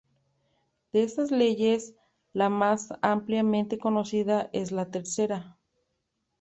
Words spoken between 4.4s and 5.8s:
es la tercera.